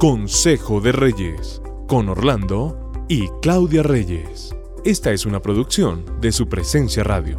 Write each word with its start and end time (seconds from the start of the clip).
Consejo 0.00 0.80
de 0.80 0.92
Reyes, 0.92 1.60
con 1.86 2.08
Orlando 2.08 2.90
y 3.06 3.28
Claudia 3.42 3.82
Reyes. 3.82 4.56
Esta 4.82 5.10
es 5.10 5.26
una 5.26 5.42
producción 5.42 6.06
de 6.22 6.32
su 6.32 6.48
presencia 6.48 7.04
radio. 7.04 7.36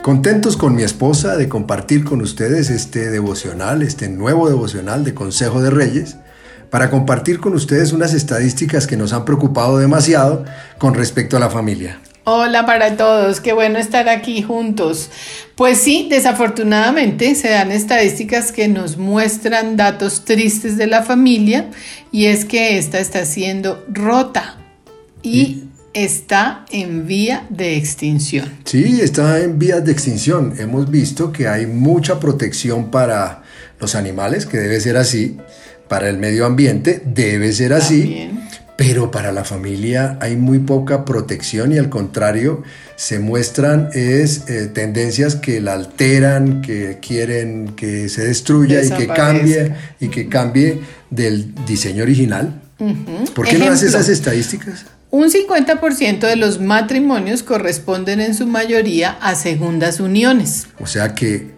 Contentos 0.00 0.56
con 0.56 0.76
mi 0.76 0.84
esposa 0.84 1.36
de 1.36 1.48
compartir 1.48 2.04
con 2.04 2.20
ustedes 2.20 2.70
este 2.70 3.10
devocional, 3.10 3.82
este 3.82 4.08
nuevo 4.08 4.48
devocional 4.48 5.02
de 5.02 5.14
Consejo 5.14 5.60
de 5.60 5.70
Reyes, 5.70 6.18
para 6.70 6.88
compartir 6.88 7.40
con 7.40 7.54
ustedes 7.54 7.92
unas 7.92 8.14
estadísticas 8.14 8.86
que 8.86 8.96
nos 8.96 9.12
han 9.12 9.24
preocupado 9.24 9.78
demasiado 9.78 10.44
con 10.78 10.94
respecto 10.94 11.36
a 11.36 11.40
la 11.40 11.50
familia. 11.50 12.00
Hola 12.32 12.64
para 12.64 12.96
todos, 12.96 13.40
qué 13.40 13.52
bueno 13.52 13.80
estar 13.80 14.08
aquí 14.08 14.40
juntos. 14.40 15.10
Pues 15.56 15.78
sí, 15.78 16.06
desafortunadamente 16.08 17.34
se 17.34 17.48
dan 17.48 17.72
estadísticas 17.72 18.52
que 18.52 18.68
nos 18.68 18.98
muestran 18.98 19.76
datos 19.76 20.24
tristes 20.24 20.76
de 20.76 20.86
la 20.86 21.02
familia 21.02 21.70
y 22.12 22.26
es 22.26 22.44
que 22.44 22.78
esta 22.78 23.00
está 23.00 23.24
siendo 23.24 23.84
rota 23.92 24.58
y 25.24 25.64
está 25.92 26.66
en 26.70 27.08
vía 27.08 27.48
de 27.50 27.76
extinción. 27.76 28.48
Sí, 28.64 29.00
está 29.02 29.40
en 29.40 29.58
vía 29.58 29.80
de 29.80 29.90
extinción. 29.90 30.54
Hemos 30.56 30.88
visto 30.88 31.32
que 31.32 31.48
hay 31.48 31.66
mucha 31.66 32.20
protección 32.20 32.92
para 32.92 33.42
los 33.80 33.96
animales, 33.96 34.46
que 34.46 34.58
debe 34.58 34.78
ser 34.78 34.98
así, 34.98 35.36
para 35.88 36.08
el 36.08 36.16
medio 36.16 36.46
ambiente, 36.46 37.02
debe 37.04 37.52
ser 37.52 37.72
así 37.72 38.30
pero 38.80 39.10
para 39.10 39.30
la 39.30 39.44
familia 39.44 40.16
hay 40.22 40.36
muy 40.36 40.60
poca 40.60 41.04
protección 41.04 41.70
y 41.70 41.76
al 41.76 41.90
contrario 41.90 42.62
se 42.96 43.18
muestran 43.18 43.90
es 43.92 44.48
eh, 44.48 44.68
tendencias 44.72 45.36
que 45.36 45.60
la 45.60 45.74
alteran, 45.74 46.62
que 46.62 46.98
quieren 46.98 47.74
que 47.76 48.08
se 48.08 48.24
destruya 48.24 48.82
y 48.82 48.88
que 48.88 49.06
cambie 49.06 49.74
y 50.00 50.08
que 50.08 50.30
cambie 50.30 50.80
del 51.10 51.54
diseño 51.66 52.04
original. 52.04 52.58
¿Por 53.34 53.46
qué 53.46 53.58
no 53.58 53.66
hace 53.66 53.84
esas 53.84 54.08
estadísticas? 54.08 54.86
Un 55.10 55.30
50% 55.30 56.20
de 56.20 56.36
los 56.36 56.58
matrimonios 56.58 57.42
corresponden 57.42 58.18
en 58.18 58.34
su 58.34 58.46
mayoría 58.46 59.10
a 59.20 59.34
segundas 59.34 60.00
uniones. 60.00 60.68
O 60.78 60.86
sea 60.86 61.14
que 61.14 61.50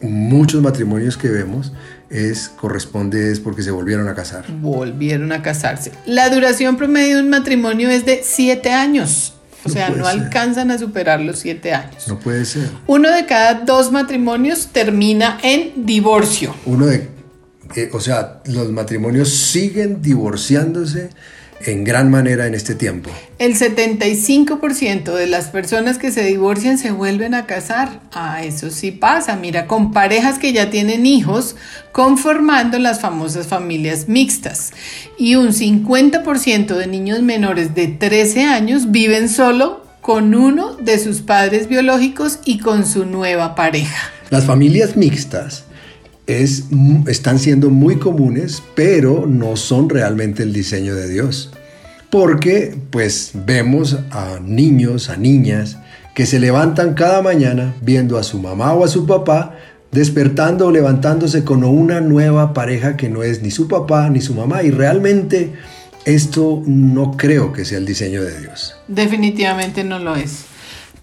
muchos 0.00 0.60
matrimonios 0.62 1.16
que 1.16 1.28
vemos 1.28 1.72
es 2.10 2.48
corresponde 2.48 3.32
es 3.32 3.40
porque 3.40 3.62
se 3.62 3.70
volvieron 3.70 4.08
a 4.08 4.14
casar. 4.14 4.44
Volvieron 4.60 5.32
a 5.32 5.42
casarse. 5.42 5.92
La 6.06 6.28
duración 6.30 6.76
promedio 6.76 7.16
de 7.16 7.22
un 7.22 7.30
matrimonio 7.30 7.90
es 7.90 8.06
de 8.06 8.20
siete 8.22 8.70
años. 8.70 9.34
O 9.64 9.68
sea, 9.68 9.90
no 9.90 10.06
alcanzan 10.06 10.70
a 10.70 10.78
superar 10.78 11.20
los 11.20 11.40
siete 11.40 11.74
años. 11.74 12.06
No 12.06 12.20
puede 12.20 12.44
ser. 12.44 12.70
Uno 12.86 13.10
de 13.10 13.26
cada 13.26 13.54
dos 13.64 13.90
matrimonios 13.90 14.68
termina 14.68 15.38
en 15.42 15.84
divorcio. 15.84 16.54
Uno 16.66 16.86
de, 16.86 17.08
eh, 17.74 17.90
o 17.92 17.98
sea, 17.98 18.42
los 18.44 18.70
matrimonios 18.70 19.30
siguen 19.30 20.00
divorciándose 20.00 21.10
en 21.64 21.84
gran 21.84 22.10
manera 22.10 22.46
en 22.46 22.54
este 22.54 22.74
tiempo. 22.74 23.10
El 23.38 23.56
75% 23.56 25.14
de 25.14 25.26
las 25.26 25.48
personas 25.48 25.98
que 25.98 26.10
se 26.10 26.24
divorcian 26.24 26.78
se 26.78 26.90
vuelven 26.90 27.34
a 27.34 27.46
casar. 27.46 28.00
Ah, 28.12 28.42
eso 28.44 28.70
sí 28.70 28.90
pasa. 28.92 29.36
Mira, 29.36 29.66
con 29.66 29.92
parejas 29.92 30.38
que 30.38 30.52
ya 30.52 30.70
tienen 30.70 31.06
hijos, 31.06 31.56
conformando 31.92 32.78
las 32.78 33.00
famosas 33.00 33.46
familias 33.46 34.08
mixtas. 34.08 34.72
Y 35.18 35.36
un 35.36 35.48
50% 35.48 36.76
de 36.76 36.86
niños 36.86 37.22
menores 37.22 37.74
de 37.74 37.88
13 37.88 38.44
años 38.44 38.90
viven 38.90 39.28
solo 39.28 39.84
con 40.00 40.34
uno 40.34 40.76
de 40.76 40.98
sus 40.98 41.20
padres 41.20 41.68
biológicos 41.68 42.38
y 42.44 42.58
con 42.58 42.86
su 42.86 43.04
nueva 43.06 43.54
pareja. 43.54 44.12
Las 44.30 44.44
familias 44.44 44.96
mixtas 44.96 45.65
es, 46.26 46.64
están 47.06 47.38
siendo 47.38 47.70
muy 47.70 47.96
comunes, 47.96 48.62
pero 48.74 49.26
no 49.26 49.56
son 49.56 49.88
realmente 49.88 50.42
el 50.42 50.52
diseño 50.52 50.94
de 50.94 51.08
Dios. 51.08 51.52
Porque 52.10 52.76
pues 52.90 53.32
vemos 53.34 53.98
a 54.10 54.38
niños, 54.42 55.10
a 55.10 55.16
niñas, 55.16 55.78
que 56.14 56.26
se 56.26 56.40
levantan 56.40 56.94
cada 56.94 57.20
mañana 57.20 57.74
viendo 57.82 58.16
a 58.16 58.22
su 58.22 58.38
mamá 58.38 58.72
o 58.72 58.84
a 58.84 58.88
su 58.88 59.06
papá 59.06 59.54
despertando 59.92 60.66
o 60.66 60.70
levantándose 60.70 61.44
con 61.44 61.62
una 61.64 62.00
nueva 62.00 62.54
pareja 62.54 62.96
que 62.96 63.08
no 63.08 63.22
es 63.22 63.42
ni 63.42 63.50
su 63.50 63.68
papá 63.68 64.08
ni 64.10 64.20
su 64.20 64.34
mamá 64.34 64.62
y 64.62 64.70
realmente 64.70 65.52
esto 66.04 66.62
no 66.66 67.16
creo 67.16 67.52
que 67.52 67.64
sea 67.64 67.78
el 67.78 67.86
diseño 67.86 68.22
de 68.22 68.40
Dios. 68.40 68.76
Definitivamente 68.88 69.84
no 69.84 69.98
lo 69.98 70.16
es. 70.16 70.44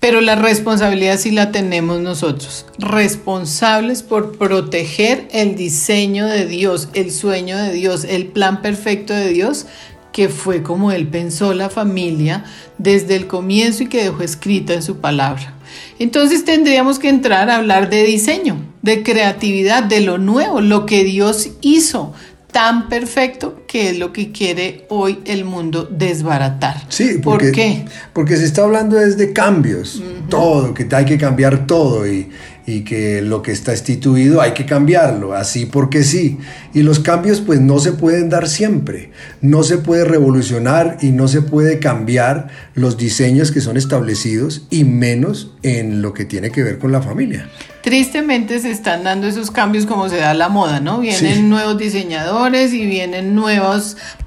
Pero 0.04 0.20
la 0.20 0.36
responsabilidad 0.36 1.18
sí 1.18 1.32
la 1.32 1.54
tenemos 1.54 2.02
nosotros, 2.02 2.66
responsables 2.78 4.04
por 4.04 4.38
proteger 4.38 5.30
el 5.32 5.56
diseño 5.56 6.28
de 6.28 6.46
Dios, 6.46 6.90
el 6.94 7.10
sueño 7.10 7.58
de 7.58 7.72
Dios, 7.72 8.04
el 8.04 8.26
plan 8.26 8.62
perfecto 8.62 9.14
de 9.14 9.30
Dios, 9.30 9.66
que 10.12 10.28
fue 10.28 10.62
como 10.62 10.92
Él 10.92 11.08
pensó 11.08 11.54
la 11.54 11.70
familia 11.70 12.44
desde 12.78 13.16
el 13.16 13.28
comienzo 13.28 13.84
y 13.84 13.88
que 13.88 14.04
dejó 14.04 14.24
escrita 14.24 14.74
en 14.74 14.84
su 14.84 14.98
palabra. 14.98 15.54
Entonces 16.00 16.44
tendríamos 16.44 17.00
que 17.00 17.08
entrar 17.08 17.50
a 17.50 17.56
hablar 17.56 17.90
de 17.90 18.04
diseño, 18.04 18.58
de 18.82 19.04
creatividad, 19.04 19.84
de 19.84 20.02
lo 20.02 20.18
nuevo, 20.18 20.60
lo 20.60 20.86
que 20.86 21.06
Dios 21.06 21.52
hizo, 21.62 22.12
tan 22.52 22.90
perfecto 22.90 23.63
que 23.74 23.90
es 23.90 23.98
lo 23.98 24.14
que 24.14 24.32
quiere 24.32 24.86
hoy 24.90 25.18
el 25.26 25.46
mundo 25.46 25.90
desbaratar. 25.90 26.84
Sí, 26.90 27.18
porque, 27.24 27.46
¿por 27.46 27.56
qué? 27.56 27.86
Porque 28.14 28.38
se 28.38 28.46
está 28.46 28.62
hablando 28.62 29.00
es 29.00 29.18
de 29.18 29.34
cambios, 29.34 30.00
todo, 30.30 30.76
que 30.76 30.88
hay 30.92 31.06
que 31.06 31.18
cambiar 31.18 31.66
todo 31.66 32.08
y, 32.08 32.30
y 32.66 32.82
que 32.82 33.22
lo 33.22 33.42
que 33.42 33.52
está 33.52 33.72
instituido 33.72 34.42
hay 34.42 34.54
que 34.54 34.66
cambiarlo, 34.66 35.34
así 35.34 35.66
porque 35.66 36.04
sí. 36.04 36.38
Y 36.74 36.84
los 36.84 37.00
cambios 37.00 37.42
pues 37.42 37.60
no 37.60 37.80
se 37.80 37.94
pueden 37.94 38.30
dar 38.30 38.48
siempre, 38.48 39.12
no 39.42 39.64
se 39.64 39.80
puede 39.80 40.06
revolucionar 40.06 40.98
y 41.02 41.10
no 41.10 41.28
se 41.28 41.42
puede 41.42 41.80
cambiar 41.80 42.50
los 42.76 42.98
diseños 42.98 43.52
que 43.52 43.60
son 43.60 43.76
establecidos 43.76 44.68
y 44.70 44.84
menos 44.84 45.52
en 45.64 46.02
lo 46.02 46.14
que 46.14 46.26
tiene 46.26 46.52
que 46.52 46.64
ver 46.64 46.78
con 46.78 46.92
la 46.92 47.02
familia. 47.02 47.50
Tristemente 47.84 48.60
se 48.60 48.72
están 48.72 49.04
dando 49.04 49.28
esos 49.28 49.52
cambios 49.52 49.86
como 49.86 50.08
se 50.08 50.16
da 50.16 50.34
la 50.34 50.48
moda, 50.48 50.80
¿no? 50.80 51.02
Vienen 51.02 51.50
nuevos 51.50 51.78
diseñadores 51.78 52.72
y 52.72 52.86
vienen 52.86 53.36
nuevos 53.36 53.63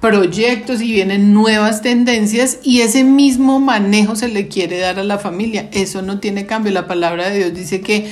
proyectos 0.01 0.81
y 0.81 0.93
vienen 0.93 1.33
nuevas 1.33 1.83
tendencias 1.83 2.59
y 2.63 2.81
ese 2.81 3.05
mismo 3.05 3.61
manejo 3.61 4.17
se 4.17 4.29
le 4.29 4.49
quiere 4.49 4.79
dar 4.79 4.99
a 4.99 5.05
la 5.05 5.19
familia. 5.19 5.69
Eso 5.73 6.03
no 6.03 6.21
tiene 6.21 6.47
cambio. 6.47 6.73
La 6.73 6.87
palabra 6.87 7.31
de 7.31 7.39
Dios 7.39 7.55
dice 7.55 7.81
que 7.81 8.11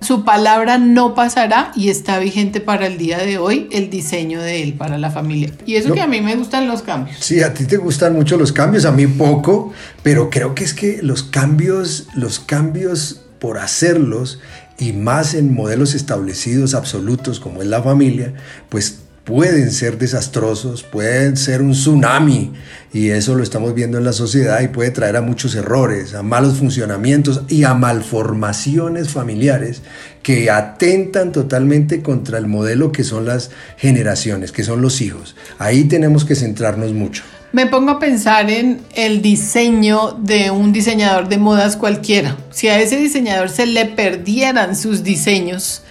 su 0.00 0.24
palabra 0.24 0.78
no 0.78 1.14
pasará 1.14 1.72
y 1.76 1.90
está 1.90 2.18
vigente 2.18 2.60
para 2.60 2.86
el 2.86 2.96
día 2.96 3.18
de 3.18 3.38
hoy 3.38 3.68
el 3.70 3.90
diseño 3.90 4.40
de 4.40 4.62
él 4.62 4.74
para 4.74 4.96
la 4.98 5.10
familia. 5.10 5.52
Y 5.66 5.74
eso 5.74 5.92
que 5.92 6.00
a 6.00 6.06
mí 6.06 6.20
me 6.20 6.36
gustan 6.36 6.66
los 6.66 6.82
cambios. 6.82 7.18
Sí, 7.20 7.42
a 7.42 7.52
ti 7.52 7.66
te 7.66 7.76
gustan 7.76 8.14
mucho 8.14 8.36
los 8.38 8.52
cambios, 8.52 8.86
a 8.86 8.92
mí 8.92 9.06
poco, 9.06 9.72
pero 10.02 10.30
creo 10.30 10.54
que 10.54 10.64
es 10.64 10.72
que 10.72 11.00
los 11.02 11.22
cambios, 11.22 12.06
los 12.14 12.40
cambios 12.40 13.20
por 13.38 13.58
hacerlos 13.58 14.40
y 14.78 14.92
más 14.92 15.34
en 15.34 15.52
modelos 15.52 15.94
establecidos 15.94 16.74
absolutos 16.74 17.38
como 17.38 17.60
es 17.60 17.68
la 17.68 17.82
familia, 17.82 18.32
pues 18.70 19.00
pueden 19.30 19.70
ser 19.70 19.96
desastrosos, 19.96 20.82
pueden 20.82 21.36
ser 21.36 21.62
un 21.62 21.70
tsunami 21.70 22.52
y 22.92 23.10
eso 23.10 23.36
lo 23.36 23.44
estamos 23.44 23.74
viendo 23.74 23.96
en 23.96 24.04
la 24.04 24.12
sociedad 24.12 24.60
y 24.60 24.66
puede 24.66 24.90
traer 24.90 25.16
a 25.16 25.22
muchos 25.22 25.54
errores, 25.54 26.14
a 26.14 26.24
malos 26.24 26.58
funcionamientos 26.58 27.42
y 27.48 27.62
a 27.62 27.72
malformaciones 27.74 29.10
familiares 29.10 29.82
que 30.24 30.50
atentan 30.50 31.30
totalmente 31.30 32.02
contra 32.02 32.38
el 32.38 32.48
modelo 32.48 32.90
que 32.90 33.04
son 33.04 33.24
las 33.24 33.52
generaciones, 33.76 34.50
que 34.50 34.64
son 34.64 34.82
los 34.82 35.00
hijos. 35.00 35.36
Ahí 35.60 35.84
tenemos 35.84 36.24
que 36.24 36.34
centrarnos 36.34 36.92
mucho. 36.92 37.22
Me 37.52 37.66
pongo 37.66 37.92
a 37.92 37.98
pensar 38.00 38.50
en 38.50 38.80
el 38.96 39.22
diseño 39.22 40.18
de 40.20 40.50
un 40.50 40.72
diseñador 40.72 41.28
de 41.28 41.38
modas 41.38 41.76
cualquiera. 41.76 42.36
Si 42.50 42.66
a 42.66 42.80
ese 42.80 42.96
diseñador 42.96 43.48
se 43.48 43.66
le 43.66 43.86
perdieran 43.86 44.74
sus 44.74 45.04
diseños, 45.04 45.84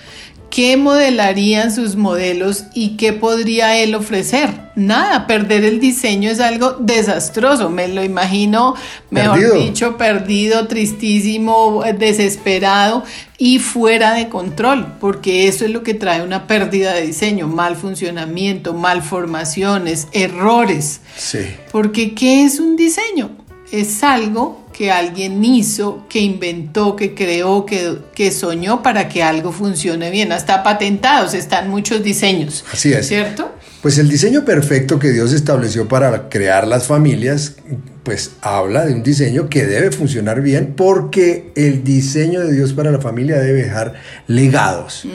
¿qué 0.50 0.78
modelarían 0.78 1.72
sus 1.74 1.96
modelos 1.96 2.66
y 2.74 2.98
qué 2.98 3.14
podría 3.14 3.78
él 3.78 3.96
ofrecer? 3.96 4.70
Nada, 4.76 5.28
perder 5.28 5.66
el 5.66 5.80
diseño 5.80 6.30
es 6.30 6.40
algo 6.40 6.78
desastroso, 6.80 7.70
me 7.70 7.88
lo 7.90 8.04
imagino, 8.04 8.76
mejor 9.10 9.54
dicho, 9.54 9.98
perdido, 9.98 10.68
tristísimo, 10.68 11.84
desesperado 11.98 13.04
y 13.38 13.60
fuera 13.60 14.14
de 14.14 14.30
control, 14.30 14.96
porque 15.00 15.48
eso 15.48 15.66
es 15.66 15.72
lo 15.72 15.84
que 15.84 15.94
trae 15.94 16.24
una 16.24 16.48
pérdida 16.48 16.94
de 16.94 17.08
diseño, 17.08 17.48
mal 17.48 17.76
funcionamiento, 17.76 18.74
malformaciones, 18.74 20.08
errores. 20.14 21.02
Sí. 21.18 21.40
Porque 21.72 22.14
¿qué 22.16 22.44
es 22.44 22.60
un 22.60 22.76
diseño? 22.76 23.32
Es 23.72 24.04
algo 24.04 24.69
que 24.80 24.92
alguien 24.92 25.44
hizo, 25.44 26.06
que 26.08 26.22
inventó, 26.22 26.96
que 26.96 27.14
creó, 27.14 27.66
que, 27.66 27.98
que, 28.16 28.32
soñó 28.32 28.82
para 28.82 29.10
que 29.10 29.22
algo 29.22 29.52
funcione 29.52 30.10
bien. 30.10 30.32
Hasta 30.32 30.64
patentados 30.64 31.34
están 31.34 31.70
muchos 31.70 32.02
diseños. 32.02 32.64
Así 32.72 32.94
es. 32.94 33.06
¿Cierto? 33.06 33.52
Pues 33.82 33.98
el 33.98 34.08
diseño 34.08 34.46
perfecto 34.46 34.98
que 34.98 35.12
Dios 35.12 35.34
estableció 35.34 35.90
para 35.90 36.30
crear 36.30 36.66
las 36.66 36.88
familias 36.88 37.58
pues 38.04 38.32
habla 38.42 38.86
de 38.86 38.94
un 38.94 39.04
diseño 39.04 39.50
que 39.50 39.66
debe 39.66 39.92
funcionar 39.92 40.42
bien 40.42 40.74
porque 40.76 41.52
el 41.56 41.84
diseño 41.84 42.42
de 42.42 42.54
Dios 42.54 42.74
para 42.74 42.92
la 42.92 43.00
familia 43.00 43.40
debe 43.40 43.64
dejar 43.64 43.96
legados, 44.28 45.06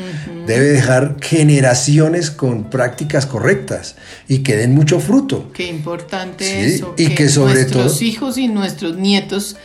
debe 0.47 0.67
dejar 0.67 1.17
generaciones 1.21 2.31
con 2.31 2.71
prácticas 2.71 3.27
correctas 3.27 3.97
y 4.29 4.39
que 4.39 4.57
den 4.57 4.75
mucho 4.75 5.01
fruto. 5.01 5.51
Qué 5.53 5.67
importante 5.67 6.67
eso. 6.67 6.95
Y 6.97 7.15
que, 7.15 7.29
sobre 7.29 7.55
nuestros 7.55 8.03
hijos 8.03 8.39
y 8.39 8.49
nuestros 8.49 8.97
nietos 8.97 9.57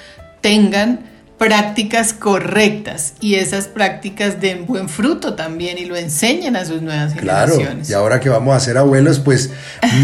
tengan 0.42 1.10
prácticas 1.40 2.14
correctas 2.14 3.14
y 3.22 3.36
esas 3.36 3.68
prácticas 3.68 4.42
den 4.42 4.68
buen 4.68 4.90
fruto 4.90 5.34
también 5.34 5.78
y 5.78 5.86
lo 5.86 5.96
enseñen 5.96 6.56
a 6.56 6.66
sus 6.66 6.82
nuevas 6.82 7.14
generaciones. 7.14 7.88
Claro, 7.88 7.90
y 7.90 7.94
ahora 7.94 8.20
que 8.20 8.30
vamos 8.30 8.56
a 8.56 8.60
ser 8.60 8.78
abuelos, 8.78 9.20
pues 9.20 9.50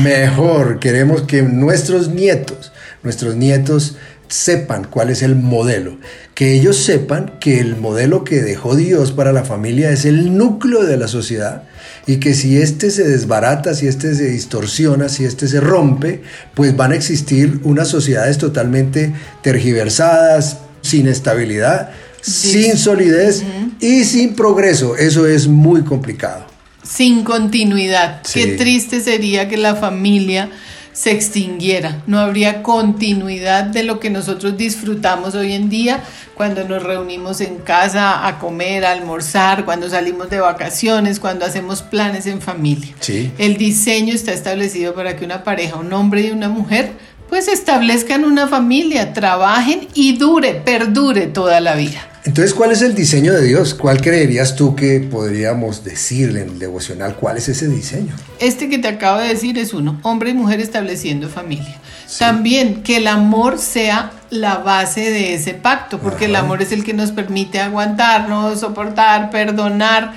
mejor 0.02 0.80
queremos 0.80 1.24
que 1.24 1.44
nuestros 1.44 2.08
nietos, 2.08 2.72
nuestros 3.06 3.36
nietos 3.36 3.96
sepan 4.28 4.86
cuál 4.90 5.10
es 5.10 5.22
el 5.22 5.36
modelo, 5.36 5.98
que 6.34 6.54
ellos 6.54 6.78
sepan 6.78 7.34
que 7.40 7.60
el 7.60 7.78
modelo 7.78 8.24
que 8.24 8.42
dejó 8.42 8.76
Dios 8.76 9.12
para 9.12 9.32
la 9.32 9.46
familia 9.46 9.92
es 9.92 10.06
el 10.06 10.36
núcleo 10.38 10.84
de 10.84 10.98
la 10.98 11.08
sociedad 11.08 11.64
y 12.08 12.18
que 12.18 12.34
si 12.34 12.58
este 12.58 12.92
se 12.92 13.08
desbarata, 13.08 13.74
si 13.74 13.88
este 13.88 14.14
se 14.16 14.30
distorsiona, 14.30 15.10
si 15.10 15.26
este 15.26 15.48
se 15.48 15.60
rompe, 15.60 16.22
pues 16.54 16.76
van 16.76 16.92
a 16.92 16.96
existir 16.96 17.60
unas 17.64 17.88
sociedades 17.88 18.38
totalmente 18.38 19.14
tergiversadas, 19.42 20.58
sin 20.82 21.08
estabilidad, 21.08 21.92
sin 22.22 22.78
solidez 22.78 23.44
y 23.80 24.04
sin 24.04 24.36
progreso. 24.36 24.96
Eso 24.98 25.28
es 25.28 25.48
muy 25.48 25.84
complicado. 25.84 26.46
Sin 26.84 27.24
continuidad. 27.24 28.22
Qué 28.32 28.48
triste 28.58 29.02
sería 29.02 29.48
que 29.48 29.58
la 29.58 29.76
familia 29.76 30.50
se 30.96 31.12
extinguiera. 31.12 32.02
No 32.08 32.20
habría 32.20 32.64
continuidad 32.64 33.66
de 33.66 33.84
lo 33.84 34.00
que 34.00 34.10
nosotros 34.10 34.58
disfrutamos 34.58 35.36
hoy 35.36 35.52
en 35.52 35.70
día 35.70 36.02
cuando 36.36 36.64
nos 36.64 36.82
reunimos 36.84 37.42
en 37.42 37.58
casa 37.58 38.26
a 38.26 38.40
comer, 38.40 38.86
a 38.86 38.94
almorzar, 38.94 39.66
cuando 39.66 39.90
salimos 39.90 40.30
de 40.30 40.40
vacaciones, 40.40 41.20
cuando 41.20 41.46
hacemos 41.46 41.82
planes 41.82 42.26
en 42.28 42.42
familia. 42.42 42.96
El 43.38 43.58
diseño 43.58 44.14
está 44.14 44.32
establecido 44.32 44.96
para 44.96 45.18
que 45.18 45.26
una 45.26 45.44
pareja, 45.44 45.76
un 45.76 45.92
hombre 45.92 46.22
y 46.22 46.32
una 46.32 46.48
mujer, 46.48 46.94
pues 47.28 47.50
establezcan 47.50 48.24
una 48.24 48.48
familia, 48.48 49.12
trabajen 49.14 49.88
y 49.94 50.18
dure, 50.18 50.54
perdure 50.56 51.28
toda 51.28 51.60
la 51.60 51.76
vida. 51.76 52.08
Entonces, 52.26 52.56
¿cuál 52.56 52.72
es 52.72 52.82
el 52.82 52.96
diseño 52.96 53.34
de 53.34 53.44
Dios? 53.44 53.76
¿Cuál 53.76 54.02
creerías 54.02 54.56
tú 54.56 54.76
que 54.76 55.00
podríamos 55.00 55.84
decirle 55.84 56.42
en 56.42 56.50
el 56.50 56.60
devocional? 56.60 57.16
¿Cuál 57.16 57.38
es 57.38 57.50
ese 57.50 57.68
diseño? 57.68 58.16
Este 58.40 58.68
que 58.68 58.80
te 58.80 58.88
acabo 58.88 59.20
de 59.22 59.28
decir 59.28 59.60
es 59.60 59.74
uno, 59.74 60.00
hombre 60.02 60.32
y 60.32 60.34
mujer 60.34 60.60
estableciendo 60.60 61.30
familia. 61.30 61.80
También 62.18 62.82
que 62.82 62.98
el 62.98 63.06
amor 63.06 63.60
sea 63.60 64.12
la 64.32 64.58
base 64.58 65.12
de 65.12 65.36
ese 65.36 65.54
pacto, 65.54 66.00
porque 66.00 66.26
el 66.26 66.36
amor 66.36 66.64
es 66.64 66.72
el 66.72 66.84
que 66.84 66.94
nos 66.94 67.12
permite 67.12 67.60
aguantarnos, 67.60 68.60
soportar, 68.60 69.30
perdonar 69.30 70.14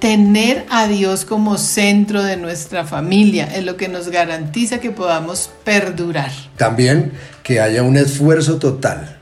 tener 0.00 0.66
a 0.68 0.88
Dios 0.88 1.24
como 1.24 1.58
centro 1.58 2.24
de 2.24 2.36
nuestra 2.36 2.84
familia 2.84 3.44
es 3.54 3.64
lo 3.64 3.76
que 3.76 3.86
nos 3.86 4.08
garantiza 4.08 4.80
que 4.80 4.90
podamos 4.90 5.48
perdurar. 5.62 6.32
También 6.56 7.12
que 7.44 7.60
haya 7.60 7.84
un 7.84 7.96
esfuerzo 7.96 8.58
total 8.58 9.21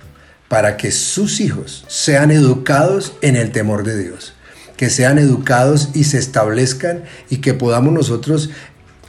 para 0.51 0.77
que 0.77 0.91
sus 0.91 1.41
hijos 1.41 1.85
sean 1.87 2.33
educados 2.33 3.13
en 3.23 3.37
el 3.37 3.53
temor 3.53 3.85
de 3.85 3.97
Dios, 3.97 4.33
que 4.77 4.91
sean 4.91 5.19
educados 5.19 5.91
y 5.95 6.03
se 6.03 6.19
establezcan 6.19 7.05
y 7.31 7.37
que 7.37 7.55
podamos 7.55 7.93
nosotros 7.93 8.51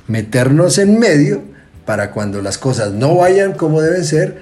meternos 0.06 0.78
en 0.78 1.00
medio 1.00 1.42
para 1.84 2.12
cuando 2.12 2.44
las 2.44 2.60
cosas 2.60 2.92
no 2.94 3.16
vayan 3.16 3.54
como 3.54 3.82
deben 3.82 4.06
ser, 4.06 4.40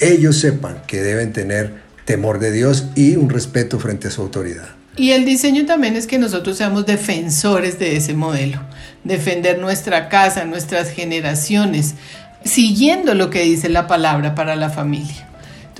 ellos 0.00 0.38
sepan 0.40 0.82
que 0.88 1.00
deben 1.02 1.32
tener 1.32 1.82
temor 2.04 2.40
de 2.40 2.50
Dios 2.50 2.86
y 2.96 3.14
un 3.14 3.30
respeto 3.30 3.78
frente 3.78 4.08
a 4.08 4.10
su 4.10 4.20
autoridad. 4.20 4.70
Y 4.96 5.12
el 5.12 5.24
diseño 5.24 5.66
también 5.66 5.94
es 5.94 6.08
que 6.08 6.18
nosotros 6.18 6.56
seamos 6.56 6.84
defensores 6.84 7.78
de 7.78 7.96
ese 7.96 8.12
modelo, 8.12 8.60
defender 9.04 9.60
nuestra 9.60 10.08
casa, 10.08 10.44
nuestras 10.46 10.90
generaciones, 10.90 11.94
siguiendo 12.44 13.14
lo 13.14 13.30
que 13.30 13.42
dice 13.42 13.68
la 13.68 13.86
palabra 13.86 14.34
para 14.34 14.56
la 14.56 14.68
familia. 14.68 15.29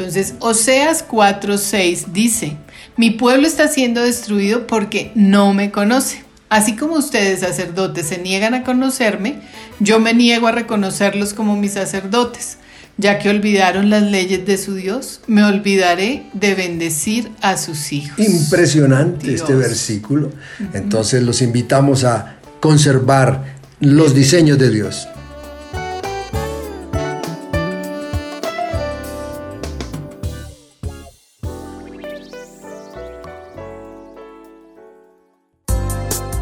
Entonces, 0.01 0.33
Oseas 0.39 1.05
4:6 1.07 2.07
dice, 2.15 2.57
mi 2.97 3.11
pueblo 3.11 3.47
está 3.47 3.69
siendo 3.69 4.01
destruido 4.01 4.67
porque 4.67 5.13
no 5.15 5.53
me 5.53 5.71
conoce. 5.71 6.25
Así 6.49 6.75
como 6.75 6.95
ustedes 6.95 7.41
sacerdotes 7.41 8.07
se 8.07 8.17
niegan 8.17 8.55
a 8.55 8.65
conocerme, 8.65 9.41
yo 9.79 10.01
me 10.01 10.15
niego 10.15 10.47
a 10.47 10.53
reconocerlos 10.53 11.35
como 11.35 11.55
mis 11.55 11.73
sacerdotes. 11.73 12.57
Ya 12.97 13.19
que 13.19 13.29
olvidaron 13.29 13.91
las 13.91 14.03
leyes 14.03 14.47
de 14.47 14.57
su 14.57 14.75
Dios, 14.75 15.21
me 15.27 15.45
olvidaré 15.45 16.23
de 16.33 16.55
bendecir 16.55 17.31
a 17.43 17.59
sus 17.59 17.93
hijos. 17.93 18.19
Impresionante 18.19 19.35
este 19.35 19.55
versículo. 19.55 20.31
Entonces 20.73 21.23
los 21.23 21.43
invitamos 21.43 22.05
a 22.05 22.39
conservar 22.61 23.59
los 23.81 24.15
diseños 24.15 24.59
de 24.59 24.71
Dios. 24.71 25.09